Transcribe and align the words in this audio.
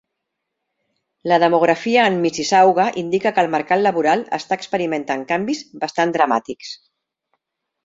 La 1.31 1.37
demografia 1.43 2.05
en 2.11 2.17
Mississauga 2.23 2.87
indica 3.03 3.33
que 3.37 3.43
el 3.47 3.51
mercat 3.57 3.83
laboral 3.83 4.25
està 4.41 4.59
experimentant 4.61 5.29
canvis 5.35 5.63
bastant 5.85 6.17
dramàtics. 6.19 6.75